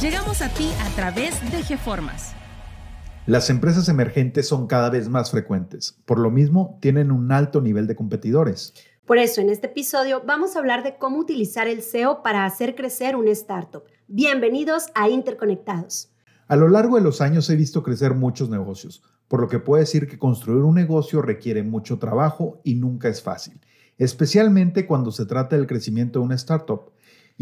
[0.00, 2.32] Llegamos a ti a través de GeFormas.
[3.26, 7.86] Las empresas emergentes son cada vez más frecuentes, por lo mismo tienen un alto nivel
[7.86, 8.72] de competidores.
[9.04, 12.74] Por eso, en este episodio vamos a hablar de cómo utilizar el SEO para hacer
[12.74, 13.84] crecer un startup.
[14.08, 16.10] Bienvenidos a Interconectados.
[16.48, 19.80] A lo largo de los años he visto crecer muchos negocios, por lo que puedo
[19.80, 23.60] decir que construir un negocio requiere mucho trabajo y nunca es fácil,
[23.98, 26.90] especialmente cuando se trata del crecimiento de una startup.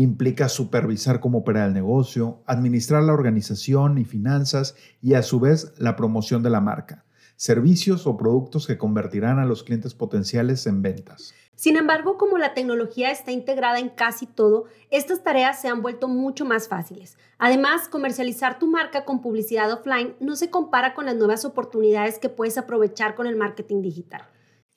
[0.00, 5.74] Implica supervisar cómo opera el negocio, administrar la organización y finanzas y a su vez
[5.76, 7.04] la promoción de la marca,
[7.36, 11.34] servicios o productos que convertirán a los clientes potenciales en ventas.
[11.54, 16.08] Sin embargo, como la tecnología está integrada en casi todo, estas tareas se han vuelto
[16.08, 17.18] mucho más fáciles.
[17.36, 22.30] Además, comercializar tu marca con publicidad offline no se compara con las nuevas oportunidades que
[22.30, 24.22] puedes aprovechar con el marketing digital.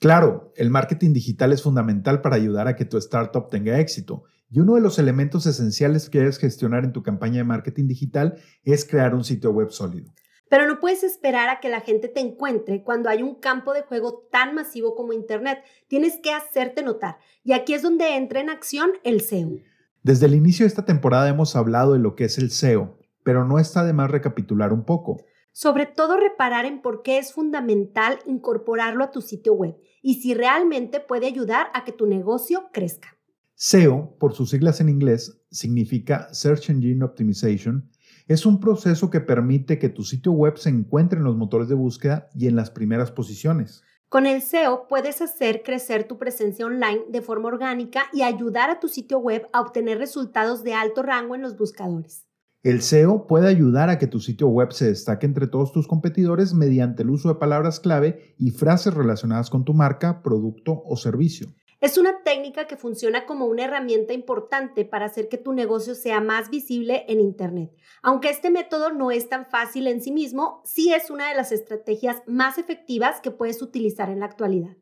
[0.02, 4.26] Claro, el marketing digital es fundamental para ayudar a que tu startup tenga éxito.
[4.54, 8.36] Y uno de los elementos esenciales que debes gestionar en tu campaña de marketing digital
[8.64, 10.14] es crear un sitio web sólido.
[10.48, 13.82] Pero no puedes esperar a que la gente te encuentre cuando hay un campo de
[13.82, 15.64] juego tan masivo como Internet.
[15.88, 17.18] Tienes que hacerte notar.
[17.44, 19.58] Y aquí es donde entra en acción el SEO.
[20.04, 23.46] Desde el inicio de esta temporada hemos hablado de lo que es el SEO, pero
[23.46, 25.18] no está de más recapitular un poco.
[25.52, 30.36] Sobre todo reparar en por qué es fundamental incorporarlo a tu sitio web y si
[30.36, 33.18] realmente puede ayudar a que tu negocio crezca.
[33.56, 37.90] SEO, por sus siglas en inglés, significa Search Engine Optimization
[38.28, 41.76] es un proceso que permite que tu sitio web se encuentre en los motores de
[41.76, 43.84] búsqueda y en las primeras posiciones.
[44.08, 48.80] Con el SEO puedes hacer crecer tu presencia online de forma orgánica y ayudar a
[48.80, 52.26] tu sitio web a obtener resultados de alto rango en los buscadores.
[52.62, 56.54] El SEO puede ayudar a que tu sitio web se destaque entre todos tus competidores
[56.54, 61.54] mediante el uso de palabras clave y frases relacionadas con tu marca, producto o servicio.
[61.84, 66.22] Es una técnica que funciona como una herramienta importante para hacer que tu negocio sea
[66.22, 67.76] más visible en Internet.
[68.02, 71.52] Aunque este método no es tan fácil en sí mismo, sí es una de las
[71.52, 74.78] estrategias más efectivas que puedes utilizar en la actualidad.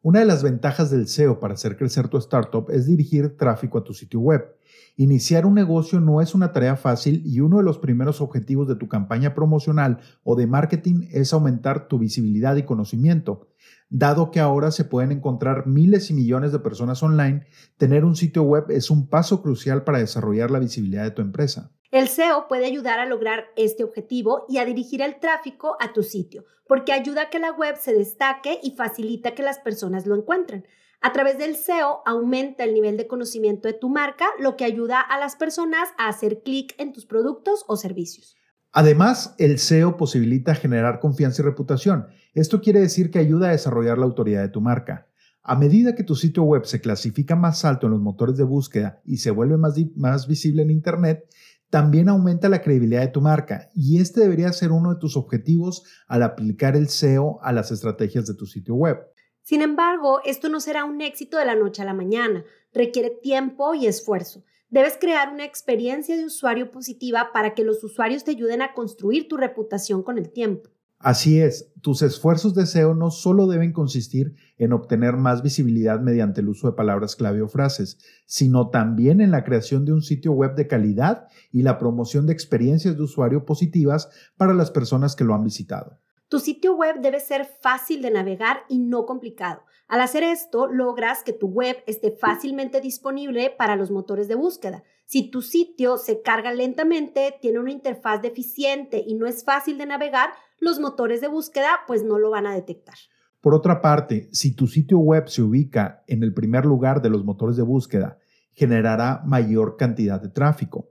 [0.00, 3.84] Una de las ventajas del SEO para hacer crecer tu startup es dirigir tráfico a
[3.84, 4.56] tu sitio web.
[4.96, 8.76] Iniciar un negocio no es una tarea fácil y uno de los primeros objetivos de
[8.76, 13.48] tu campaña promocional o de marketing es aumentar tu visibilidad y conocimiento.
[13.90, 17.46] Dado que ahora se pueden encontrar miles y millones de personas online,
[17.78, 21.72] tener un sitio web es un paso crucial para desarrollar la visibilidad de tu empresa.
[21.90, 26.02] El SEO puede ayudar a lograr este objetivo y a dirigir el tráfico a tu
[26.02, 30.14] sitio, porque ayuda a que la web se destaque y facilita que las personas lo
[30.14, 30.66] encuentren.
[31.00, 35.00] A través del SEO aumenta el nivel de conocimiento de tu marca, lo que ayuda
[35.00, 38.37] a las personas a hacer clic en tus productos o servicios.
[38.72, 42.06] Además, el SEO posibilita generar confianza y reputación.
[42.34, 45.08] Esto quiere decir que ayuda a desarrollar la autoridad de tu marca.
[45.42, 49.00] A medida que tu sitio web se clasifica más alto en los motores de búsqueda
[49.06, 51.24] y se vuelve más, visible en Internet,
[51.70, 55.84] también aumenta la credibilidad de tu marca y este debería ser uno de tus objetivos
[56.06, 58.98] al aplicar el SEO a las estrategias de tu sitio web.
[59.42, 63.74] Sin embargo, esto no será un éxito de la noche a la mañana, requiere tiempo
[63.74, 64.44] y esfuerzo.
[64.70, 69.26] Debes crear una experiencia de usuario positiva para que los usuarios te ayuden a construir
[69.26, 70.68] tu reputación con el tiempo.
[70.98, 76.40] Así es, tus esfuerzos de SEO no solo deben consistir en obtener más visibilidad mediante
[76.42, 80.32] el uso de palabras clave o frases, sino también en la creación de un sitio
[80.32, 85.24] web de calidad y la promoción de experiencias de usuario positivas para las personas que
[85.24, 85.98] lo han visitado.
[86.28, 89.62] Tu sitio web debe ser fácil de navegar y no complicado.
[89.88, 94.84] Al hacer esto, logras que tu web esté fácilmente disponible para los motores de búsqueda.
[95.06, 99.86] Si tu sitio se carga lentamente, tiene una interfaz deficiente y no es fácil de
[99.86, 100.28] navegar,
[100.60, 102.96] los motores de búsqueda pues no lo van a detectar.
[103.40, 107.24] Por otra parte, si tu sitio web se ubica en el primer lugar de los
[107.24, 108.18] motores de búsqueda,
[108.52, 110.90] generará mayor cantidad de tráfico.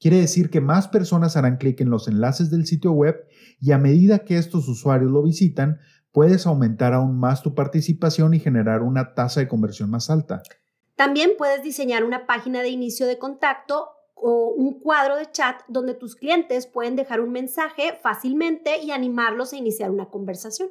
[0.00, 3.28] Quiere decir que más personas harán clic en los enlaces del sitio web
[3.60, 5.78] y a medida que estos usuarios lo visitan,
[6.10, 10.42] puedes aumentar aún más tu participación y generar una tasa de conversión más alta.
[10.96, 15.92] También puedes diseñar una página de inicio de contacto o un cuadro de chat donde
[15.92, 20.70] tus clientes pueden dejar un mensaje fácilmente y animarlos a iniciar una conversación.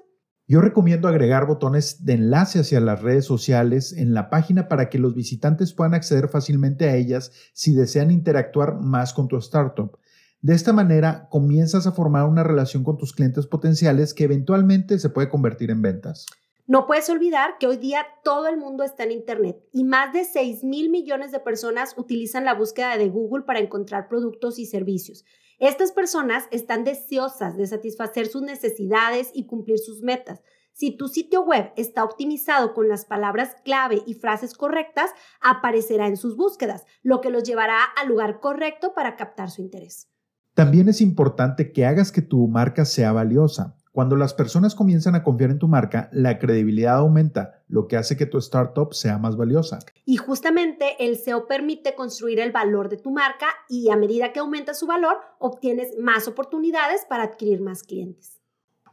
[0.49, 4.97] Yo recomiendo agregar botones de enlace hacia las redes sociales en la página para que
[4.97, 9.99] los visitantes puedan acceder fácilmente a ellas si desean interactuar más con tu startup.
[10.41, 15.09] De esta manera, comienzas a formar una relación con tus clientes potenciales que eventualmente se
[15.11, 16.25] puede convertir en ventas.
[16.65, 20.25] No puedes olvidar que hoy día todo el mundo está en Internet y más de
[20.25, 25.25] 6 mil millones de personas utilizan la búsqueda de Google para encontrar productos y servicios.
[25.59, 30.41] Estas personas están deseosas de satisfacer sus necesidades y cumplir sus metas.
[30.71, 35.11] Si tu sitio web está optimizado con las palabras clave y frases correctas,
[35.41, 40.09] aparecerá en sus búsquedas, lo que los llevará al lugar correcto para captar su interés.
[40.53, 43.75] También es importante que hagas que tu marca sea valiosa.
[43.91, 48.15] Cuando las personas comienzan a confiar en tu marca, la credibilidad aumenta, lo que hace
[48.15, 49.79] que tu startup sea más valiosa.
[50.05, 54.39] Y justamente el SEO permite construir el valor de tu marca y a medida que
[54.39, 58.39] aumenta su valor, obtienes más oportunidades para adquirir más clientes.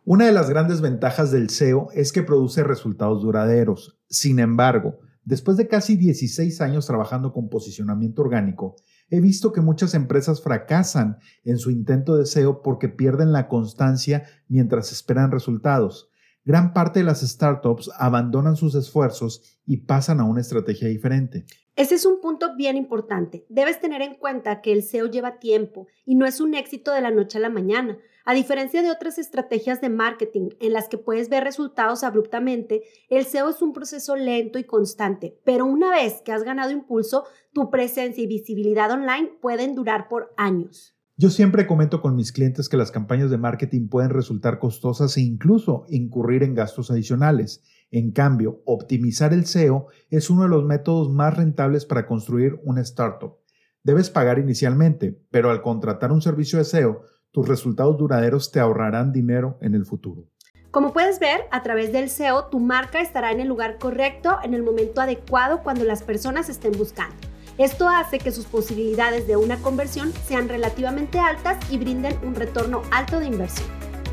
[0.05, 3.99] Una de las grandes ventajas del SEO es que produce resultados duraderos.
[4.09, 8.77] Sin embargo, después de casi 16 años trabajando con posicionamiento orgánico,
[9.09, 14.25] He visto que muchas empresas fracasan en su intento de SEO porque pierden la constancia
[14.49, 16.11] mientras esperan resultados.
[16.47, 21.45] Gran parte de las startups abandonan sus esfuerzos y pasan a una estrategia diferente.
[21.75, 23.45] Ese es un punto bien importante.
[23.49, 27.01] Debes tener en cuenta que el SEO lleva tiempo y no es un éxito de
[27.01, 27.99] la noche a la mañana.
[28.25, 33.25] A diferencia de otras estrategias de marketing en las que puedes ver resultados abruptamente, el
[33.25, 37.73] SEO es un proceso lento y constante, pero una vez que has ganado impulso, tu
[37.73, 40.96] presencia y visibilidad online pueden durar por años.
[41.19, 45.23] Yo siempre comento con mis clientes que las campañas de marketing pueden resultar costosas e
[45.23, 47.65] incluso incurrir en gastos adicionales.
[47.91, 52.83] En cambio, optimizar el SEO es uno de los métodos más rentables para construir una
[52.83, 53.39] startup.
[53.83, 59.11] Debes pagar inicialmente, pero al contratar un servicio de SEO, tus resultados duraderos te ahorrarán
[59.11, 60.29] dinero en el futuro.
[60.71, 64.53] Como puedes ver, a través del SEO, tu marca estará en el lugar correcto, en
[64.53, 67.26] el momento adecuado, cuando las personas estén buscando.
[67.59, 72.83] Esto hace que sus posibilidades de una conversión sean relativamente altas y brinden un retorno
[72.91, 73.67] alto de inversión.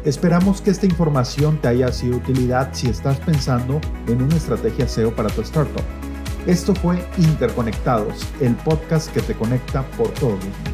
[0.06, 5.14] Esperamos que esta información te haya sido utilidad si estás pensando en una estrategia SEO
[5.14, 5.84] para tu startup.
[6.48, 10.73] Esto fue Interconectados, el podcast que te conecta por todos los